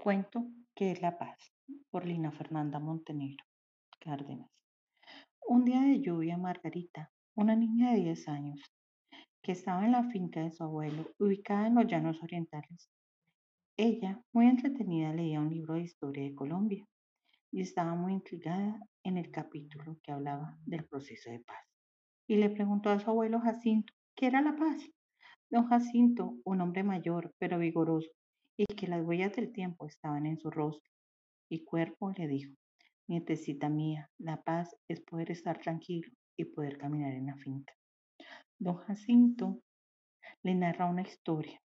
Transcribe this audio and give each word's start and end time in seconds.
Cuento 0.00 0.46
que 0.76 0.92
es 0.92 1.02
la 1.02 1.18
paz 1.18 1.52
por 1.90 2.06
Lina 2.06 2.30
Fernanda 2.30 2.78
Montenegro 2.78 3.44
Cárdenas. 3.98 4.48
Un 5.48 5.64
día 5.64 5.80
de 5.80 6.00
lluvia, 6.00 6.38
Margarita, 6.38 7.10
una 7.34 7.56
niña 7.56 7.90
de 7.90 8.02
10 8.02 8.28
años, 8.28 8.60
que 9.42 9.52
estaba 9.52 9.84
en 9.84 9.90
la 9.90 10.04
finca 10.04 10.40
de 10.40 10.52
su 10.52 10.62
abuelo, 10.62 11.10
ubicada 11.18 11.66
en 11.66 11.74
los 11.74 11.88
llanos 11.88 12.22
orientales. 12.22 12.88
Ella, 13.76 14.22
muy 14.32 14.46
entretenida, 14.46 15.12
leía 15.12 15.40
un 15.40 15.50
libro 15.50 15.74
de 15.74 15.82
historia 15.82 16.22
de 16.22 16.34
Colombia 16.34 16.86
y 17.50 17.62
estaba 17.62 17.96
muy 17.96 18.12
intrigada 18.12 18.80
en 19.02 19.16
el 19.16 19.32
capítulo 19.32 19.98
que 20.04 20.12
hablaba 20.12 20.56
del 20.64 20.86
proceso 20.86 21.28
de 21.28 21.40
paz. 21.40 21.66
Y 22.28 22.36
le 22.36 22.50
preguntó 22.50 22.90
a 22.90 23.00
su 23.00 23.10
abuelo 23.10 23.40
Jacinto 23.40 23.92
qué 24.14 24.28
era 24.28 24.42
la 24.42 24.54
paz. 24.54 24.80
Don 25.50 25.66
Jacinto, 25.66 26.36
un 26.44 26.60
hombre 26.60 26.84
mayor 26.84 27.34
pero 27.38 27.58
vigoroso, 27.58 28.10
y 28.58 28.66
que 28.66 28.88
las 28.88 29.02
huellas 29.04 29.34
del 29.34 29.52
tiempo 29.52 29.86
estaban 29.86 30.26
en 30.26 30.38
su 30.38 30.50
rostro 30.50 30.90
y 31.48 31.64
cuerpo, 31.64 32.12
le 32.16 32.26
dijo, 32.26 32.52
nietecita 33.08 33.68
mía, 33.68 34.10
la 34.18 34.42
paz 34.42 34.76
es 34.88 35.00
poder 35.00 35.30
estar 35.30 35.58
tranquilo 35.60 36.10
y 36.36 36.44
poder 36.44 36.76
caminar 36.76 37.14
en 37.14 37.26
la 37.26 37.36
finca. 37.36 37.72
Don 38.58 38.76
Jacinto 38.76 39.60
le 40.42 40.54
narra 40.56 40.86
una 40.86 41.02
historia 41.02 41.60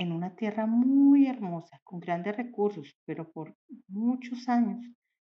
en 0.00 0.12
una 0.12 0.34
tierra 0.34 0.64
muy 0.64 1.26
hermosa, 1.26 1.78
con 1.84 2.00
grandes 2.00 2.34
recursos, 2.34 2.96
pero 3.04 3.30
por 3.30 3.54
muchos 3.86 4.48
años, 4.48 4.80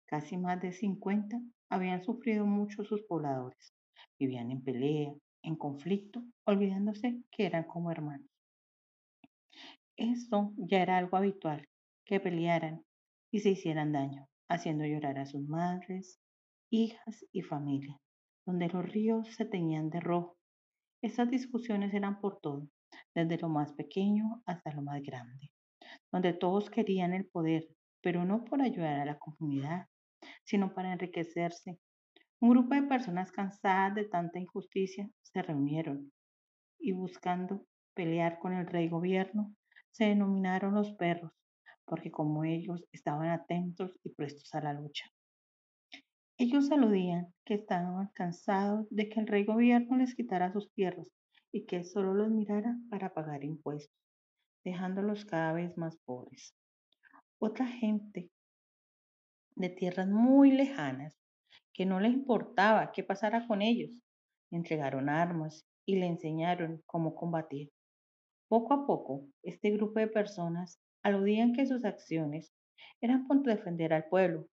casi 0.05 0.37
más 0.37 0.61
de 0.61 0.71
50, 0.71 1.41
habían 1.69 2.01
sufrido 2.01 2.45
mucho 2.45 2.85
sus 2.85 3.03
pobladores. 3.03 3.73
Vivían 4.17 4.49
en 4.49 4.63
pelea, 4.63 5.11
en 5.43 5.57
conflicto, 5.57 6.23
olvidándose 6.45 7.21
que 7.31 7.47
eran 7.47 7.65
como 7.65 7.91
hermanos. 7.91 8.30
Esto 10.01 10.51
ya 10.57 10.81
era 10.81 10.97
algo 10.97 11.15
habitual, 11.15 11.69
que 12.07 12.19
pelearan 12.19 12.83
y 13.29 13.41
se 13.41 13.51
hicieran 13.51 13.91
daño, 13.91 14.27
haciendo 14.49 14.83
llorar 14.83 15.19
a 15.19 15.27
sus 15.27 15.47
madres, 15.47 16.19
hijas 16.71 17.23
y 17.31 17.43
familia, 17.43 18.01
donde 18.43 18.67
los 18.67 18.83
ríos 18.83 19.27
se 19.35 19.45
teñían 19.45 19.91
de 19.91 19.99
rojo. 19.99 20.39
Estas 21.03 21.29
discusiones 21.29 21.93
eran 21.93 22.19
por 22.19 22.39
todo, 22.39 22.67
desde 23.13 23.37
lo 23.37 23.49
más 23.49 23.73
pequeño 23.73 24.41
hasta 24.47 24.73
lo 24.73 24.81
más 24.81 25.03
grande, 25.03 25.51
donde 26.11 26.33
todos 26.33 26.71
querían 26.71 27.13
el 27.13 27.27
poder, 27.27 27.67
pero 28.01 28.25
no 28.25 28.43
por 28.43 28.63
ayudar 28.63 29.01
a 29.01 29.05
la 29.05 29.19
comunidad, 29.19 29.85
sino 30.45 30.73
para 30.73 30.93
enriquecerse. 30.93 31.77
Un 32.39 32.49
grupo 32.49 32.73
de 32.73 32.81
personas 32.81 33.31
cansadas 33.31 33.93
de 33.93 34.05
tanta 34.05 34.39
injusticia 34.39 35.07
se 35.21 35.43
reunieron 35.43 36.11
y 36.79 36.91
buscando 36.91 37.67
pelear 37.93 38.39
con 38.39 38.53
el 38.53 38.65
rey 38.65 38.89
gobierno, 38.89 39.53
se 39.91 40.05
denominaron 40.05 40.73
los 40.73 40.93
perros, 40.93 41.31
porque 41.85 42.11
como 42.11 42.43
ellos 42.43 42.83
estaban 42.91 43.29
atentos 43.29 43.91
y 44.03 44.09
prestos 44.09 44.53
a 44.55 44.61
la 44.61 44.73
lucha. 44.73 45.05
Ellos 46.37 46.71
aludían 46.71 47.33
que 47.45 47.53
estaban 47.53 48.09
cansados 48.13 48.87
de 48.89 49.09
que 49.09 49.19
el 49.19 49.27
rey 49.27 49.45
gobierno 49.45 49.97
les 49.97 50.15
quitara 50.15 50.51
sus 50.51 50.71
tierras 50.73 51.07
y 51.51 51.65
que 51.65 51.83
solo 51.83 52.13
los 52.13 52.31
mirara 52.31 52.75
para 52.89 53.13
pagar 53.13 53.43
impuestos, 53.43 53.95
dejándolos 54.63 55.25
cada 55.25 55.53
vez 55.53 55.77
más 55.77 55.97
pobres. 56.05 56.55
Otra 57.39 57.67
gente 57.67 58.31
de 59.55 59.69
tierras 59.69 60.07
muy 60.07 60.51
lejanas, 60.51 61.15
que 61.73 61.85
no 61.85 61.99
les 61.99 62.13
importaba 62.13 62.91
qué 62.91 63.03
pasara 63.03 63.45
con 63.47 63.61
ellos, 63.61 63.91
entregaron 64.49 65.09
armas 65.09 65.65
y 65.85 65.97
le 65.97 66.07
enseñaron 66.07 66.81
cómo 66.85 67.15
combatir. 67.15 67.69
Poco 68.51 68.73
a 68.73 68.85
poco, 68.85 69.29
este 69.43 69.71
grupo 69.71 70.01
de 70.01 70.09
personas 70.09 70.77
aludían 71.03 71.53
que 71.53 71.65
sus 71.65 71.85
acciones 71.85 72.53
eran 72.99 73.25
por 73.25 73.43
defender 73.43 73.93
al 73.93 74.09
pueblo, 74.09 74.49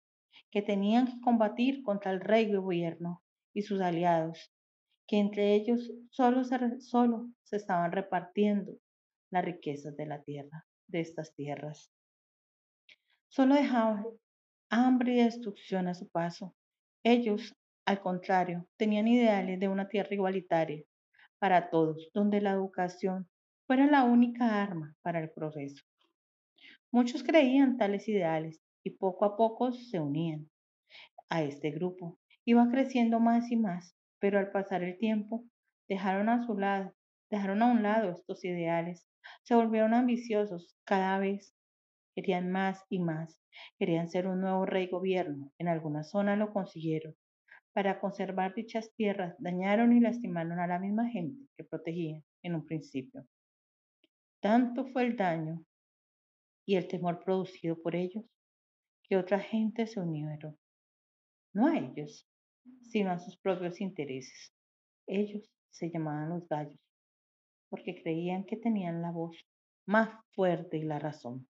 que 0.50 0.60
tenían 0.60 1.06
que 1.06 1.18
combatir 1.22 1.82
contra 1.82 2.10
el 2.12 2.20
rey 2.20 2.52
gobierno 2.54 3.22
y 3.54 3.62
sus 3.62 3.80
aliados, 3.80 4.52
que 5.08 5.16
entre 5.16 5.54
ellos 5.54 5.90
solo 6.10 6.44
se, 6.44 6.78
solo 6.82 7.30
se 7.42 7.56
estaban 7.56 7.90
repartiendo 7.90 8.76
las 9.30 9.46
riquezas 9.46 9.96
de 9.96 10.04
la 10.04 10.22
tierra, 10.22 10.66
de 10.88 11.00
estas 11.00 11.34
tierras. 11.34 11.90
Solo 13.30 13.54
dejaban 13.54 14.04
hambre 14.68 15.14
y 15.14 15.22
destrucción 15.24 15.88
a 15.88 15.94
su 15.94 16.06
paso. 16.10 16.54
Ellos, 17.02 17.56
al 17.86 18.02
contrario, 18.02 18.68
tenían 18.76 19.08
ideales 19.08 19.58
de 19.58 19.68
una 19.68 19.88
tierra 19.88 20.12
igualitaria 20.12 20.84
para 21.38 21.70
todos, 21.70 22.10
donde 22.12 22.42
la 22.42 22.50
educación 22.50 23.26
fuera 23.66 23.86
la 23.86 24.04
única 24.04 24.62
arma 24.62 24.94
para 25.02 25.20
el 25.20 25.30
progreso. 25.30 25.82
Muchos 26.92 27.24
creían 27.24 27.76
tales 27.76 28.08
ideales 28.08 28.62
y 28.84 28.90
poco 28.90 29.24
a 29.24 29.36
poco 29.36 29.72
se 29.72 29.98
unían 29.98 30.48
a 31.28 31.42
este 31.42 31.72
grupo. 31.72 32.18
Iba 32.44 32.70
creciendo 32.70 33.18
más 33.18 33.50
y 33.50 33.56
más, 33.56 33.96
pero 34.20 34.38
al 34.38 34.52
pasar 34.52 34.84
el 34.84 34.96
tiempo 34.98 35.44
dejaron 35.88 36.28
a 36.28 36.46
su 36.46 36.56
lado, 36.56 36.94
dejaron 37.28 37.62
a 37.62 37.66
un 37.66 37.82
lado 37.82 38.12
estos 38.12 38.44
ideales, 38.44 39.04
se 39.42 39.56
volvieron 39.56 39.94
ambiciosos 39.94 40.76
cada 40.84 41.18
vez, 41.18 41.56
querían 42.14 42.52
más 42.52 42.84
y 42.88 43.00
más, 43.00 43.40
querían 43.78 44.08
ser 44.08 44.28
un 44.28 44.40
nuevo 44.40 44.64
rey 44.64 44.86
gobierno, 44.86 45.52
en 45.58 45.66
alguna 45.66 46.04
zona 46.04 46.36
lo 46.36 46.52
consiguieron. 46.52 47.16
Para 47.72 47.98
conservar 47.98 48.54
dichas 48.54 48.92
tierras, 48.94 49.34
dañaron 49.38 49.92
y 49.92 50.00
lastimaron 50.00 50.60
a 50.60 50.68
la 50.68 50.78
misma 50.78 51.10
gente 51.10 51.48
que 51.56 51.64
protegían 51.64 52.24
en 52.42 52.54
un 52.54 52.64
principio. 52.64 53.26
Tanto 54.40 54.86
fue 54.92 55.04
el 55.04 55.16
daño 55.16 55.64
y 56.66 56.76
el 56.76 56.88
temor 56.88 57.22
producido 57.24 57.80
por 57.80 57.96
ellos 57.96 58.24
que 59.04 59.16
otra 59.16 59.40
gente 59.40 59.86
se 59.86 60.00
unieron, 60.00 60.58
no 61.52 61.68
a 61.68 61.78
ellos, 61.78 62.28
sino 62.82 63.12
a 63.12 63.18
sus 63.18 63.38
propios 63.38 63.80
intereses. 63.80 64.52
Ellos 65.06 65.48
se 65.70 65.90
llamaban 65.90 66.30
los 66.30 66.48
gallos, 66.48 66.80
porque 67.70 68.02
creían 68.02 68.44
que 68.44 68.56
tenían 68.56 69.02
la 69.02 69.10
voz 69.10 69.36
más 69.86 70.10
fuerte 70.34 70.78
y 70.78 70.82
la 70.82 70.98
razón. 70.98 71.48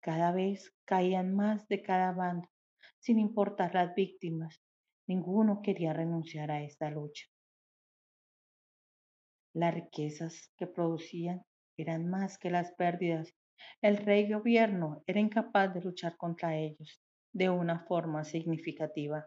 Cada 0.00 0.32
vez 0.32 0.74
caían 0.84 1.34
más 1.34 1.68
de 1.68 1.82
cada 1.82 2.12
bando, 2.12 2.48
sin 3.00 3.18
importar 3.18 3.74
las 3.74 3.94
víctimas. 3.94 4.62
Ninguno 5.06 5.60
quería 5.62 5.92
renunciar 5.92 6.50
a 6.50 6.62
esta 6.62 6.90
lucha. 6.90 7.26
Las 9.54 9.74
riquezas 9.74 10.52
que 10.56 10.66
producían 10.66 11.42
eran 11.78 12.08
más 12.08 12.38
que 12.38 12.50
las 12.50 12.72
pérdidas. 12.72 13.34
El 13.80 13.98
rey 13.98 14.30
gobierno 14.30 15.02
era 15.06 15.20
incapaz 15.20 15.72
de 15.72 15.80
luchar 15.80 16.16
contra 16.16 16.56
ellos 16.56 17.00
de 17.32 17.48
una 17.50 17.84
forma 17.86 18.24
significativa. 18.24 19.26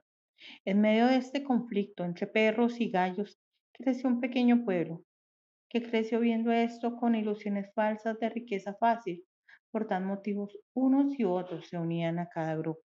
En 0.66 0.82
medio 0.82 1.08
de 1.08 1.18
este 1.18 1.44
conflicto 1.44 2.04
entre 2.04 2.28
perros 2.28 2.80
y 2.80 2.90
gallos 2.90 3.40
creció 3.72 4.10
un 4.10 4.20
pequeño 4.20 4.66
pueblo 4.66 5.04
que 5.70 5.82
creció 5.82 6.20
viendo 6.20 6.52
esto 6.52 6.98
con 6.98 7.16
ilusiones 7.16 7.74
falsas 7.74 8.20
de 8.20 8.30
riqueza 8.30 8.74
fácil. 8.74 9.24
Por 9.72 9.88
tal 9.88 10.04
motivos, 10.04 10.58
unos 10.74 11.18
y 11.18 11.24
otros 11.24 11.70
se 11.70 11.78
unían 11.78 12.20
a 12.20 12.28
cada 12.28 12.56
grupo. 12.56 12.82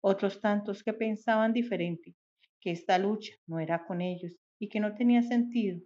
Otros 0.00 0.40
tantos 0.40 0.84
que 0.84 0.92
pensaban 0.92 1.52
diferente, 1.52 2.14
que 2.60 2.70
esta 2.70 2.98
lucha 2.98 3.34
no 3.46 3.58
era 3.58 3.84
con 3.84 4.00
ellos 4.00 4.36
y 4.60 4.68
que 4.68 4.78
no 4.78 4.94
tenía 4.94 5.22
sentido 5.22 5.80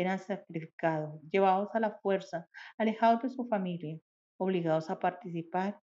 eran 0.00 0.18
sacrificados, 0.18 1.20
llevados 1.30 1.70
a 1.74 1.80
la 1.80 1.98
fuerza, 1.98 2.48
alejados 2.78 3.22
de 3.22 3.30
su 3.30 3.46
familia, 3.48 3.98
obligados 4.38 4.90
a 4.90 4.98
participar 4.98 5.80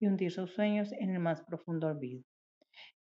y 0.00 0.06
hundir 0.06 0.32
sus 0.32 0.52
sueños 0.52 0.92
en 0.92 1.10
el 1.10 1.20
más 1.20 1.42
profundo 1.44 1.86
olvido. 1.86 2.24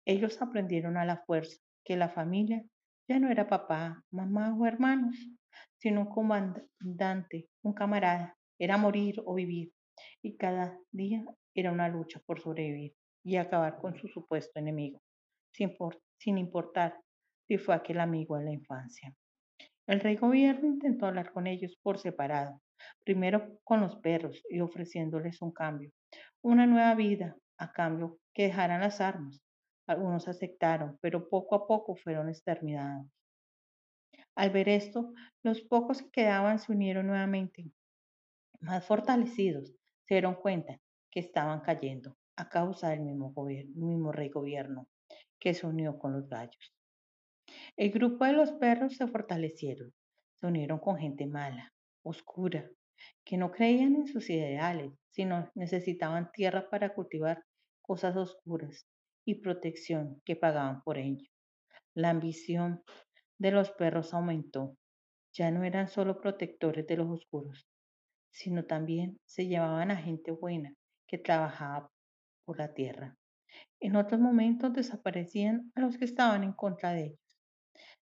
Ellos 0.05 0.41
aprendieron 0.43 0.97
a 0.97 1.05
la 1.05 1.23
fuerza 1.25 1.57
que 1.85 1.97
la 1.97 2.09
familia 2.09 2.65
ya 3.09 3.21
no 3.21 3.31
era 3.31 3.47
papá, 3.47 4.03
mamá 4.11 4.55
o 4.59 4.67
hermanos, 4.67 5.17
sino 5.77 6.01
un 6.01 6.09
comandante, 6.09 7.49
un 7.63 7.73
camarada, 7.73 8.37
era 8.59 8.77
morir 8.77 9.23
o 9.25 9.35
vivir, 9.35 9.73
y 10.23 10.37
cada 10.37 10.77
día 10.91 11.25
era 11.55 11.73
una 11.73 11.89
lucha 11.89 12.21
por 12.27 12.41
sobrevivir 12.41 12.95
y 13.25 13.37
acabar 13.37 13.79
con 13.79 13.97
su 13.97 14.09
supuesto 14.09 14.59
enemigo, 14.59 15.01
sin, 15.53 16.39
importar 16.39 17.01
si 17.47 17.59
fue 17.59 17.75
aquel 17.75 18.01
amigo 18.01 18.37
de 18.37 18.45
la 18.45 18.53
infancia. 18.53 19.15
El 19.89 20.01
rey 20.01 20.17
gobierno 20.17 20.69
intentó 20.69 21.07
hablar 21.07 21.33
con 21.33 21.47
ellos 21.47 21.75
por 21.83 21.99
separado, 21.99 22.61
primero 23.07 23.59
con 23.65 23.81
los 23.81 23.97
perros 23.97 24.43
y 24.51 24.61
ofreciéndoles 24.61 25.41
un 25.41 25.51
cambio, 25.51 25.93
una 26.43 26.67
nueva 26.67 26.95
vida 26.95 27.35
a 27.57 27.73
cambio 27.73 28.19
que 28.35 28.43
dejaran 28.43 28.83
las 28.83 29.01
armas. 29.01 29.41
Algunos 29.87 30.29
aceptaron, 30.29 30.99
pero 31.01 31.31
poco 31.31 31.55
a 31.55 31.67
poco 31.67 31.97
fueron 31.97 32.29
exterminados. 32.29 33.07
Al 34.37 34.51
ver 34.51 34.69
esto, 34.69 35.15
los 35.43 35.63
pocos 35.63 36.03
que 36.03 36.11
quedaban 36.11 36.59
se 36.59 36.71
unieron 36.71 37.07
nuevamente. 37.07 37.73
Más 38.61 38.85
fortalecidos, 38.85 39.71
se 40.07 40.15
dieron 40.17 40.35
cuenta 40.35 40.79
que 41.11 41.21
estaban 41.21 41.63
cayendo 41.63 42.15
a 42.37 42.51
causa 42.51 42.91
del 42.91 43.01
mismo, 43.01 43.33
mismo 43.75 44.13
rey 44.13 44.29
gobierno 44.29 44.87
que 45.41 45.55
se 45.55 45.67
unió 45.67 45.99
con 45.99 46.13
los 46.13 46.29
gallos. 46.29 46.78
El 47.77 47.91
grupo 47.91 48.25
de 48.25 48.33
los 48.33 48.53
perros 48.53 48.97
se 48.97 49.07
fortalecieron, 49.07 49.93
se 50.35 50.47
unieron 50.47 50.79
con 50.79 50.97
gente 50.97 51.27
mala, 51.27 51.73
oscura, 52.03 52.69
que 53.25 53.37
no 53.37 53.51
creían 53.51 53.95
en 53.97 54.07
sus 54.07 54.31
ideales, 54.31 54.93
sino 55.11 55.51
necesitaban 55.55 56.31
tierra 56.33 56.69
para 56.71 56.95
cultivar 56.95 57.45
cosas 57.83 58.17
oscuras 58.17 58.87
y 59.25 59.37
protección 59.37 60.21
que 60.25 60.37
pagaban 60.37 60.83
por 60.83 60.99
ello. 60.99 61.29
La 61.95 62.11
ambición 62.11 62.83
de 63.39 63.51
los 63.51 63.71
perros 63.71 64.15
aumentó. 64.15 64.77
Ya 65.33 65.51
no 65.51 65.65
eran 65.65 65.89
solo 65.89 66.21
protectores 66.21 66.87
de 66.87 66.97
los 66.97 67.09
oscuros, 67.11 67.69
sino 68.31 68.65
también 68.65 69.19
se 69.27 69.47
llevaban 69.47 69.91
a 69.91 69.97
gente 69.97 70.31
buena 70.31 70.75
que 71.07 71.19
trabajaba 71.19 71.91
por 72.45 72.59
la 72.59 72.73
tierra. 72.73 73.17
En 73.81 73.97
otros 73.97 74.21
momentos 74.21 74.73
desaparecían 74.73 75.71
a 75.75 75.81
los 75.81 75.97
que 75.99 76.05
estaban 76.05 76.45
en 76.45 76.53
contra 76.53 76.93
de 76.93 77.07
ellos. 77.07 77.28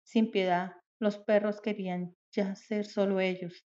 Sin 0.06 0.30
piedad, 0.30 0.72
los 1.00 1.18
perros 1.18 1.60
querían 1.60 2.14
ya 2.30 2.54
ser 2.54 2.86
solo 2.86 3.18
ellos. 3.18 3.66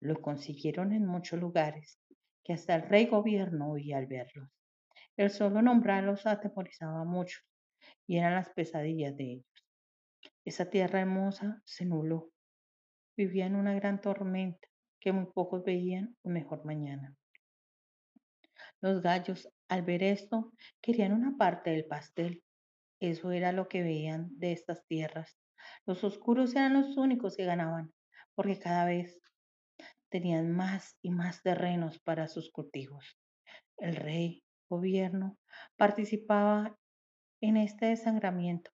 Lo 0.00 0.22
consiguieron 0.22 0.92
en 0.92 1.04
muchos 1.04 1.40
lugares, 1.40 1.98
que 2.44 2.52
hasta 2.52 2.76
el 2.76 2.82
rey 2.82 3.06
gobierno 3.06 3.72
oía 3.72 3.98
al 3.98 4.06
verlos. 4.06 4.48
El 5.16 5.30
solo 5.30 5.62
nombrarlos 5.62 6.24
atemorizaba 6.24 7.02
mucho 7.02 7.40
y 8.06 8.18
eran 8.18 8.34
las 8.34 8.50
pesadillas 8.50 9.16
de 9.16 9.24
ellos. 9.24 9.66
Esa 10.44 10.70
tierra 10.70 11.00
hermosa 11.00 11.60
se 11.64 11.84
nubló. 11.84 12.30
Vivía 13.16 13.46
una 13.48 13.74
gran 13.74 14.00
tormenta 14.00 14.68
que 15.00 15.10
muy 15.10 15.26
pocos 15.26 15.64
veían 15.64 16.16
un 16.22 16.34
mejor 16.34 16.64
mañana. 16.64 17.16
Los 18.80 19.02
gallos, 19.02 19.48
al 19.68 19.82
ver 19.82 20.04
esto, 20.04 20.52
querían 20.80 21.12
una 21.12 21.36
parte 21.36 21.70
del 21.70 21.86
pastel. 21.86 22.44
Eso 23.00 23.32
era 23.32 23.50
lo 23.50 23.68
que 23.68 23.82
veían 23.82 24.28
de 24.38 24.52
estas 24.52 24.86
tierras. 24.86 25.36
Los 25.86 26.04
oscuros 26.04 26.54
eran 26.54 26.74
los 26.74 26.96
únicos 26.96 27.36
que 27.36 27.44
ganaban, 27.44 27.92
porque 28.34 28.58
cada 28.58 28.84
vez 28.84 29.20
tenían 30.08 30.52
más 30.52 30.96
y 31.02 31.10
más 31.10 31.42
terrenos 31.42 31.98
para 31.98 32.28
sus 32.28 32.50
cultivos. 32.50 33.18
El 33.76 33.96
rey, 33.96 34.42
gobierno, 34.68 35.36
participaba 35.76 36.78
en 37.40 37.56
este 37.56 37.86
desangramiento, 37.86 38.70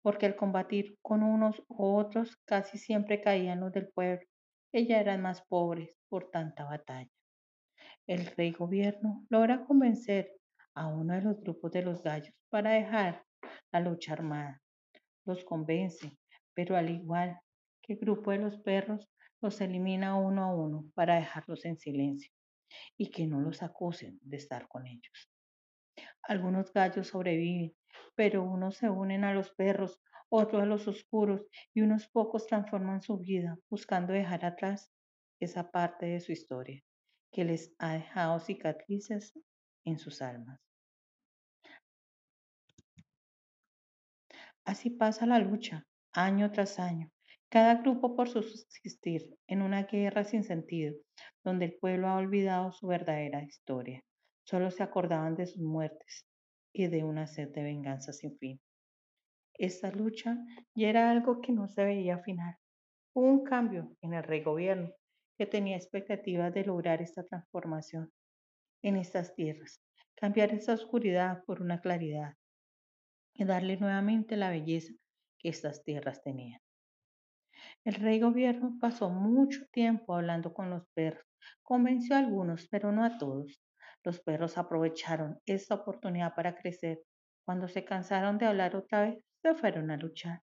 porque 0.00 0.26
al 0.26 0.36
combatir 0.36 0.96
con 1.02 1.22
unos 1.22 1.62
u 1.68 1.96
otros 1.96 2.36
casi 2.44 2.78
siempre 2.78 3.20
caían 3.20 3.60
los 3.60 3.72
del 3.72 3.88
pueblo, 3.88 4.26
ya 4.72 5.00
eran 5.00 5.20
más 5.20 5.42
pobres 5.42 5.94
por 6.08 6.30
tanta 6.30 6.64
batalla. 6.64 7.10
El 8.06 8.26
rey 8.26 8.52
gobierno 8.52 9.24
logra 9.28 9.64
convencer 9.64 10.32
a 10.74 10.86
uno 10.86 11.14
de 11.14 11.22
los 11.22 11.40
grupos 11.40 11.72
de 11.72 11.82
los 11.82 12.02
gallos 12.02 12.34
para 12.48 12.70
dejar 12.70 13.24
la 13.70 13.80
lucha 13.80 14.14
armada. 14.14 14.61
Los 15.24 15.44
convence, 15.44 16.18
pero 16.54 16.76
al 16.76 16.90
igual 16.90 17.40
que 17.82 17.94
el 17.94 17.98
grupo 17.98 18.30
de 18.30 18.38
los 18.38 18.58
perros, 18.58 19.08
los 19.40 19.60
elimina 19.60 20.16
uno 20.16 20.44
a 20.44 20.54
uno 20.54 20.84
para 20.94 21.16
dejarlos 21.16 21.64
en 21.64 21.76
silencio 21.76 22.32
y 22.96 23.10
que 23.10 23.26
no 23.26 23.40
los 23.40 23.62
acusen 23.62 24.18
de 24.22 24.36
estar 24.36 24.68
con 24.68 24.86
ellos. 24.86 25.30
Algunos 26.22 26.72
gallos 26.72 27.08
sobreviven, 27.08 27.74
pero 28.14 28.44
unos 28.44 28.76
se 28.76 28.88
unen 28.88 29.24
a 29.24 29.34
los 29.34 29.52
perros, 29.52 30.00
otros 30.28 30.62
a 30.62 30.66
los 30.66 30.86
oscuros 30.88 31.42
y 31.74 31.82
unos 31.82 32.08
pocos 32.08 32.46
transforman 32.46 33.02
su 33.02 33.18
vida 33.18 33.58
buscando 33.68 34.12
dejar 34.12 34.44
atrás 34.44 34.90
esa 35.40 35.70
parte 35.70 36.06
de 36.06 36.20
su 36.20 36.32
historia 36.32 36.82
que 37.32 37.44
les 37.44 37.74
ha 37.78 37.94
dejado 37.94 38.38
cicatrices 38.38 39.34
en 39.84 39.98
sus 39.98 40.22
almas. 40.22 40.71
Así 44.64 44.90
pasa 44.90 45.26
la 45.26 45.40
lucha, 45.40 45.86
año 46.12 46.52
tras 46.52 46.78
año, 46.78 47.10
cada 47.48 47.82
grupo 47.82 48.14
por 48.14 48.28
subsistir 48.28 49.36
en 49.48 49.60
una 49.60 49.82
guerra 49.82 50.22
sin 50.22 50.44
sentido, 50.44 50.94
donde 51.42 51.64
el 51.64 51.74
pueblo 51.80 52.06
ha 52.06 52.16
olvidado 52.16 52.70
su 52.70 52.86
verdadera 52.86 53.42
historia. 53.42 54.04
Solo 54.44 54.70
se 54.70 54.84
acordaban 54.84 55.34
de 55.34 55.46
sus 55.46 55.62
muertes 55.62 56.26
y 56.72 56.86
de 56.86 57.02
una 57.02 57.26
sed 57.26 57.48
de 57.48 57.64
venganza 57.64 58.12
sin 58.12 58.38
fin. 58.38 58.60
Esta 59.54 59.90
lucha 59.90 60.38
ya 60.74 60.88
era 60.88 61.10
algo 61.10 61.40
que 61.40 61.52
no 61.52 61.66
se 61.66 61.84
veía 61.84 62.18
final. 62.18 62.56
Hubo 63.14 63.26
un 63.26 63.44
cambio 63.44 63.96
en 64.00 64.14
el 64.14 64.22
rey 64.22 64.42
gobierno 64.42 64.92
que 65.36 65.46
tenía 65.46 65.76
expectativas 65.76 66.54
de 66.54 66.64
lograr 66.64 67.02
esta 67.02 67.24
transformación 67.24 68.12
en 68.82 68.96
estas 68.96 69.34
tierras, 69.34 69.82
cambiar 70.14 70.52
esa 70.54 70.74
oscuridad 70.74 71.42
por 71.44 71.60
una 71.60 71.80
claridad 71.80 72.36
y 73.34 73.44
darle 73.44 73.76
nuevamente 73.76 74.36
la 74.36 74.50
belleza 74.50 74.92
que 75.38 75.48
estas 75.48 75.82
tierras 75.84 76.22
tenían. 76.22 76.60
El 77.84 77.94
rey 77.94 78.20
gobierno 78.20 78.76
pasó 78.80 79.10
mucho 79.10 79.66
tiempo 79.72 80.14
hablando 80.14 80.52
con 80.52 80.70
los 80.70 80.86
perros, 80.94 81.24
convenció 81.62 82.16
a 82.16 82.20
algunos, 82.20 82.68
pero 82.68 82.92
no 82.92 83.04
a 83.04 83.18
todos. 83.18 83.60
Los 84.04 84.20
perros 84.20 84.58
aprovecharon 84.58 85.38
esta 85.46 85.76
oportunidad 85.76 86.34
para 86.34 86.56
crecer. 86.56 87.02
Cuando 87.44 87.68
se 87.68 87.84
cansaron 87.84 88.38
de 88.38 88.46
hablar 88.46 88.76
otra 88.76 89.02
vez, 89.02 89.24
se 89.42 89.54
fueron 89.54 89.90
a 89.90 89.96
luchar 89.96 90.42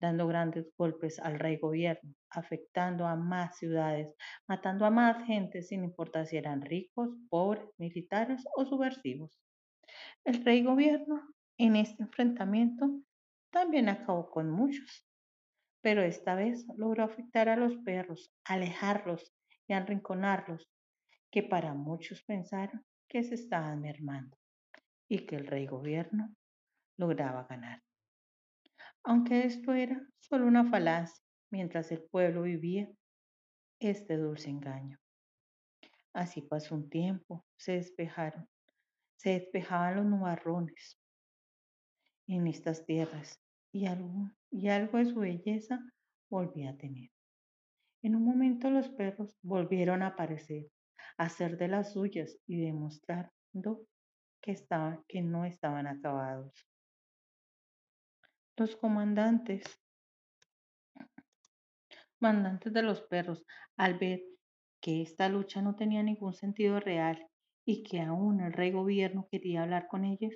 dando 0.00 0.26
grandes 0.26 0.72
golpes 0.76 1.18
al 1.18 1.38
rey 1.38 1.56
gobierno, 1.56 2.14
afectando 2.30 3.06
a 3.06 3.16
más 3.16 3.58
ciudades, 3.58 4.14
matando 4.46 4.84
a 4.86 4.90
más 4.90 5.24
gente 5.26 5.62
sin 5.62 5.84
importar 5.84 6.26
si 6.26 6.36
eran 6.36 6.62
ricos, 6.62 7.10
pobres, 7.28 7.68
militares 7.78 8.44
o 8.56 8.64
subversivos. 8.64 9.38
El 10.24 10.44
rey 10.44 10.62
gobierno 10.62 11.22
en 11.58 11.76
este 11.76 12.02
enfrentamiento 12.02 12.88
también 13.50 13.88
acabó 13.88 14.30
con 14.30 14.50
muchos, 14.50 15.06
pero 15.82 16.02
esta 16.02 16.34
vez 16.34 16.66
logró 16.76 17.04
afectar 17.04 17.48
a 17.48 17.56
los 17.56 17.76
perros, 17.78 18.32
alejarlos 18.44 19.34
y 19.66 19.74
arrinconarlos, 19.74 20.70
que 21.30 21.42
para 21.42 21.74
muchos 21.74 22.22
pensaron 22.22 22.84
que 23.08 23.22
se 23.22 23.34
estaban 23.34 23.80
mermando 23.80 24.38
y 25.08 25.26
que 25.26 25.36
el 25.36 25.46
rey 25.46 25.66
gobierno 25.66 26.34
lograba 26.96 27.44
ganar 27.44 27.82
aunque 29.08 29.46
esto 29.46 29.72
era 29.72 30.06
solo 30.18 30.46
una 30.46 30.68
falacia 30.68 31.24
mientras 31.50 31.90
el 31.92 32.02
pueblo 32.10 32.42
vivía 32.42 32.90
este 33.80 34.18
dulce 34.18 34.50
engaño. 34.50 34.98
Así 36.12 36.42
pasó 36.42 36.74
un 36.74 36.90
tiempo, 36.90 37.46
se 37.56 37.72
despejaron, 37.72 38.46
se 39.16 39.30
despejaban 39.30 39.96
los 39.96 40.04
nubarrones 40.04 41.00
en 42.28 42.46
estas 42.46 42.84
tierras 42.84 43.40
y 43.72 43.86
algo, 43.86 44.30
y 44.50 44.68
algo 44.68 44.98
de 44.98 45.06
su 45.06 45.20
belleza 45.20 45.80
volvía 46.30 46.70
a 46.70 46.76
tener. 46.76 47.10
En 48.02 48.14
un 48.14 48.24
momento 48.24 48.70
los 48.70 48.88
perros 48.90 49.36
volvieron 49.42 50.02
a 50.02 50.08
aparecer, 50.08 50.68
a 51.16 51.24
hacer 51.24 51.56
de 51.56 51.68
las 51.68 51.94
suyas 51.94 52.38
y 52.46 52.60
demostrando 52.60 53.80
que, 54.40 54.52
estaban, 54.52 55.02
que 55.08 55.22
no 55.22 55.44
estaban 55.44 55.86
acabados. 55.86 56.52
Los 58.56 58.76
comandantes, 58.76 59.64
mandantes 62.20 62.72
de 62.72 62.82
los 62.82 63.00
perros, 63.02 63.44
al 63.76 63.98
ver 63.98 64.22
que 64.80 65.02
esta 65.02 65.28
lucha 65.28 65.62
no 65.62 65.74
tenía 65.74 66.02
ningún 66.02 66.34
sentido 66.34 66.78
real 66.78 67.26
y 67.64 67.82
que 67.82 68.00
aún 68.00 68.40
el 68.40 68.52
rey 68.52 68.70
gobierno 68.70 69.28
quería 69.30 69.62
hablar 69.62 69.88
con 69.88 70.04
ellos, 70.04 70.34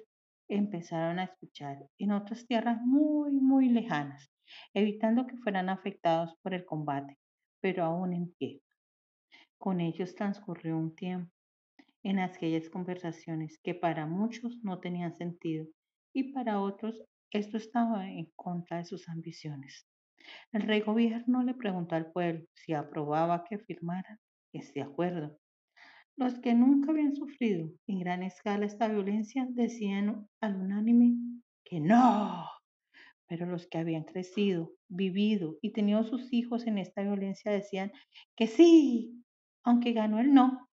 empezaron 0.49 1.19
a 1.19 1.25
escuchar 1.25 1.79
en 1.99 2.13
otras 2.13 2.47
tierras 2.47 2.79
muy, 2.83 3.33
muy 3.33 3.69
lejanas, 3.69 4.31
evitando 4.75 5.27
que 5.27 5.37
fueran 5.39 5.69
afectados 5.69 6.35
por 6.43 6.55
el 6.55 6.65
combate, 6.65 7.19
pero 7.61 7.85
aún 7.85 8.13
en 8.13 8.33
pie. 8.33 8.61
Con 9.59 9.81
ellos 9.81 10.15
transcurrió 10.15 10.77
un 10.77 10.95
tiempo 10.95 11.33
en 12.03 12.19
aquellas 12.19 12.69
conversaciones 12.69 13.59
que 13.63 13.75
para 13.75 14.07
muchos 14.07 14.59
no 14.63 14.81
tenían 14.81 15.15
sentido 15.15 15.67
y 16.13 16.33
para 16.33 16.61
otros 16.61 17.03
esto 17.31 17.57
estaba 17.57 18.09
en 18.09 18.27
contra 18.37 18.79
de 18.79 18.85
sus 18.85 19.09
ambiciones. 19.09 19.87
El 20.53 20.63
rey 20.63 20.81
gobierno 20.81 21.43
le 21.43 21.55
preguntó 21.55 21.95
al 21.95 22.13
pueblo 22.13 22.45
si 22.55 22.75
aprobaba 22.75 23.45
que 23.45 23.59
firmara 23.59 24.21
este 24.53 24.83
acuerdo. 24.83 25.39
Los 26.17 26.39
que 26.41 26.55
nunca 26.55 26.93
habían 26.93 27.17
sufrido 27.17 27.71
en 27.87 27.99
gran 27.99 28.23
escala 28.23 28.67
esta 28.67 28.87
violencia 28.89 29.47
decían 29.51 30.29
al 30.41 30.57
unánime 30.57 31.17
que 31.65 31.81
no, 31.81 32.47
pero 33.29 33.47
los 33.47 33.67
que 33.67 33.79
habían 33.79 34.05
crecido, 34.05 34.73
vivido 34.89 35.57
y 35.63 35.73
tenido 35.73 36.05
sus 36.05 36.33
hijos 36.33 36.67
en 36.67 36.77
esta 36.77 37.03
violencia 37.03 37.51
decían 37.51 37.93
que 38.37 38.47
sí, 38.47 39.25
aunque 39.65 39.93
ganó 39.93 40.19
el 40.21 40.35
no. 40.35 40.69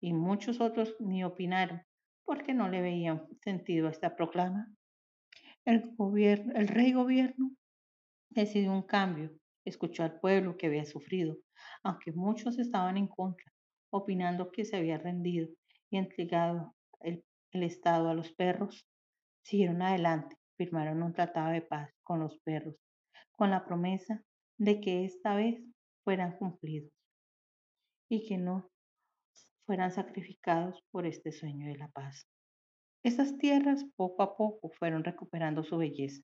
Y 0.00 0.12
muchos 0.12 0.60
otros 0.60 0.94
ni 1.00 1.24
opinaron 1.24 1.82
porque 2.24 2.54
no 2.54 2.68
le 2.68 2.80
veían 2.80 3.26
sentido 3.42 3.88
a 3.88 3.90
esta 3.90 4.14
proclama. 4.14 4.72
El, 5.64 5.94
gobierno, 5.96 6.52
el 6.54 6.68
rey 6.68 6.92
gobierno 6.92 7.50
decidió 8.30 8.72
un 8.72 8.82
cambio, 8.82 9.32
escuchó 9.64 10.04
al 10.04 10.20
pueblo 10.20 10.56
que 10.56 10.68
había 10.68 10.84
sufrido, 10.84 11.36
aunque 11.82 12.12
muchos 12.12 12.58
estaban 12.58 12.96
en 12.96 13.08
contra, 13.08 13.52
opinando 13.90 14.50
que 14.50 14.64
se 14.64 14.76
había 14.76 14.98
rendido 14.98 15.48
y 15.90 15.98
entregado 15.98 16.74
el, 17.00 17.24
Estado 17.50 18.08
a 18.08 18.14
los 18.14 18.32
perros. 18.34 18.86
Siguieron 19.42 19.80
adelante, 19.82 20.36
firmaron 20.56 21.02
un 21.02 21.14
tratado 21.14 21.50
de 21.50 21.62
paz 21.62 21.90
con 22.02 22.20
los 22.20 22.38
perros, 22.40 22.76
con 23.32 23.50
la 23.50 23.64
promesa 23.64 24.22
de 24.58 24.80
que 24.80 25.04
esta 25.04 25.34
vez 25.34 25.60
fueran 26.04 26.36
cumplidos. 26.36 26.92
y 28.10 28.26
que 28.26 28.38
no 28.38 28.70
fueran 29.66 29.90
sacrificados 29.92 30.82
por 30.90 31.04
este 31.04 31.30
sueño 31.30 31.66
de 31.66 31.76
la 31.76 31.88
paz. 31.88 32.26
Estas 33.02 33.36
tierras 33.36 33.84
poco 33.96 34.22
a 34.22 34.34
poco 34.36 34.70
fueron 34.70 35.04
recuperando 35.04 35.62
su 35.62 35.76
belleza, 35.76 36.22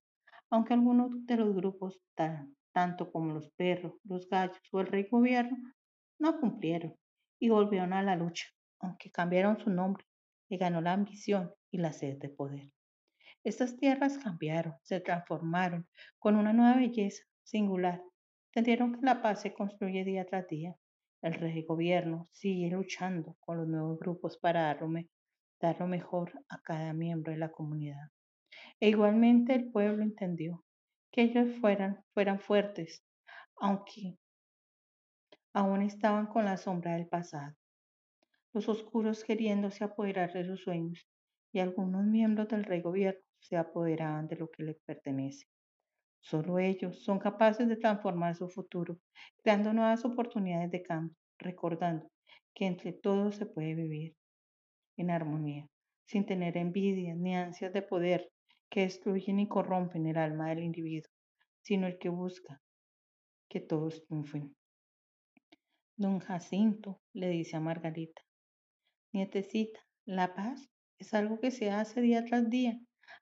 aunque 0.51 0.73
algunos 0.73 1.27
de 1.27 1.37
los 1.37 1.55
grupos, 1.55 2.01
tanto 2.73 3.13
como 3.13 3.35
los 3.35 3.51
perros, 3.51 3.95
los 4.05 4.29
gallos 4.29 4.59
o 4.73 4.81
el 4.81 4.87
rey 4.87 5.07
gobierno, 5.11 5.57
no 6.19 6.41
cumplieron 6.41 6.97
y 7.45 7.51
volvieron 7.51 7.93
a 7.93 8.03
la 8.03 8.17
lucha, 8.17 8.47
aunque 8.81 9.11
cambiaron 9.11 9.59
su 9.59 9.69
nombre 9.69 10.07
y 10.49 10.57
ganó 10.57 10.81
la 10.81 10.95
ambición 10.95 11.53
y 11.71 11.77
la 11.77 11.93
sed 11.93 12.17
de 12.17 12.31
poder. 12.31 12.71
Estas 13.45 13.77
tierras 13.77 14.17
cambiaron, 14.17 14.77
se 14.83 15.01
transformaron 15.01 15.87
con 16.19 16.37
una 16.37 16.55
nueva 16.55 16.77
belleza 16.77 17.23
singular. 17.43 18.01
Entendieron 18.47 18.95
que 18.95 19.05
la 19.05 19.21
paz 19.21 19.43
se 19.43 19.53
construye 19.53 20.05
día 20.05 20.25
tras 20.25 20.49
día. 20.49 20.75
El 21.21 21.35
rey 21.35 21.65
gobierno 21.65 22.31
sigue 22.33 22.71
luchando 22.71 23.37
con 23.41 23.59
los 23.59 23.69
nuevos 23.69 23.99
grupos 23.99 24.39
para 24.39 24.63
dar 24.63 24.81
lo, 24.81 25.87
mejor 25.87 26.33
a 26.49 26.63
cada 26.63 26.95
miembro 26.95 27.31
de 27.31 27.39
la 27.39 27.53
comunidad. 27.53 28.09
E 28.81 28.89
igualmente 28.89 29.55
el 29.55 29.71
pueblo 29.71 30.03
entendió 30.03 30.65
que 31.13 31.25
ellos 31.25 31.59
fueran, 31.61 32.03
fueran 32.15 32.41
fuertes, 32.41 33.05
aunque 33.57 34.17
aún 35.55 35.83
estaban 35.83 36.27
con 36.27 36.45
la 36.45 36.57
sombra 36.57 36.95
del 36.95 37.07
pasado. 37.07 37.55
Los 38.53 38.69
oscuros 38.69 39.25
queriéndose 39.25 39.85
apoderar 39.85 40.33
de 40.33 40.45
sus 40.45 40.63
sueños 40.63 41.07
y 41.53 41.61
algunos 41.61 42.05
miembros 42.05 42.49
del 42.49 42.65
rey 42.65 42.81
gobierno 42.83 43.21
se 43.39 43.57
apoderaban 43.57 44.27
de 44.27 44.37
lo 44.37 44.51
que 44.51 44.65
les 44.65 44.81
pertenece. 44.81 45.47
Solo 46.21 46.59
ellos 46.59 47.05
son 47.05 47.21
capaces 47.21 47.69
de 47.69 47.77
transformar 47.77 48.35
su 48.35 48.49
futuro, 48.49 48.99
creando 49.43 49.73
nuevas 49.73 50.05
oportunidades 50.05 50.73
de 50.73 50.83
cambio, 50.83 51.17
recordando 51.39 52.11
que 52.53 52.67
entre 52.67 52.93
todos 52.93 53.37
se 53.37 53.47
puede 53.47 53.75
vivir 53.75 54.17
en 54.97 55.11
armonía, 55.11 55.69
sin 56.07 56.27
tener 56.27 56.57
envidia 56.57 57.15
ni 57.15 57.37
ansias 57.37 57.73
de 57.73 57.83
poder 57.83 58.29
que 58.71 58.81
destruyen 58.81 59.39
y 59.39 59.49
corrompen 59.49 60.07
el 60.07 60.17
alma 60.17 60.49
del 60.49 60.65
individuo, 60.65 61.13
sino 61.63 61.87
el 61.87 61.99
que 61.99 62.09
busca 62.09 62.61
que 63.49 63.61
todos 63.61 64.05
triunfen. 64.07 64.57
Don 65.97 66.19
Jacinto 66.19 67.01
le 67.13 67.29
dice 67.29 67.57
a 67.57 67.61
Margarita, 67.61 68.21
nietecita, 69.13 69.79
la 70.05 70.35
paz 70.35 70.69
es 70.99 71.15
algo 71.15 71.39
que 71.39 71.53
se 71.53 71.71
hace 71.71 72.01
día 72.01 72.25
tras 72.25 72.51
día, 72.51 72.81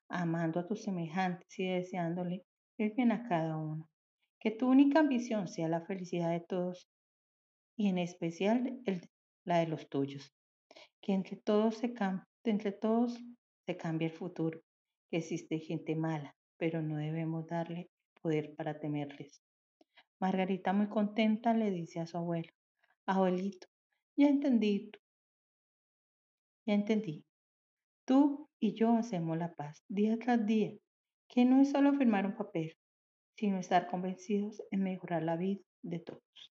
amando 0.09 0.59
a 0.59 0.67
tus 0.67 0.83
semejantes 0.83 1.59
y 1.59 1.67
deseándole 1.67 2.47
el 2.79 2.93
bien 2.93 3.13
a 3.13 3.29
cada 3.29 3.59
uno. 3.59 3.91
Que 4.41 4.53
tu 4.53 4.71
única 4.71 5.01
ambición 5.01 5.49
sea 5.49 5.69
la 5.69 5.83
felicidad 5.83 6.31
de 6.31 6.41
todos 6.41 6.89
y 7.77 7.89
en 7.89 7.99
especial 7.99 8.81
la 9.45 9.59
de 9.59 9.67
los 9.67 9.91
tuyos. 9.91 10.33
Que 11.03 11.13
entre 11.13 11.37
todos, 11.37 11.77
se 11.77 11.93
entre 12.45 12.73
todos 12.73 13.21
se 13.67 13.77
cambie 13.77 14.09
el 14.09 14.15
futuro. 14.15 14.63
Que 15.11 15.19
existe 15.19 15.59
gente 15.59 15.95
mala, 15.95 16.35
pero 16.57 16.81
no 16.81 16.97
debemos 16.97 17.47
darle 17.47 17.91
poder 18.23 18.55
para 18.57 18.81
temerles. 18.81 19.43
Margarita 20.21 20.73
muy 20.73 20.89
contenta 20.89 21.53
le 21.53 21.71
dice 21.71 22.01
a 22.01 22.07
su 22.07 22.17
abuelo, 22.17 22.51
abuelito, 23.07 23.67
ya 24.17 24.29
entendí, 24.29 24.91
ya 26.67 26.75
entendí. 26.75 27.25
Tú 28.05 28.49
y 28.59 28.75
yo 28.75 28.93
hacemos 28.97 29.37
la 29.39 29.55
paz 29.55 29.85
día 29.89 30.19
tras 30.19 30.45
día, 30.47 30.73
que 31.29 31.45
no 31.45 31.61
es 31.61 31.71
solo 31.71 31.95
firmar 31.95 32.27
un 32.27 32.37
papel, 32.37 32.77
sino 33.37 33.59
estar 33.59 33.89
convencidos 33.89 34.63
en 34.71 34.83
mejorar 34.83 35.23
la 35.23 35.37
vida 35.37 35.63
de 35.83 35.99
todos. 36.01 36.52